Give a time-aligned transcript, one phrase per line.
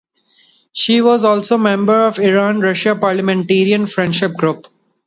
[0.73, 4.65] She was also a member of the Iran-Russia Parliamentarian Friendship Group.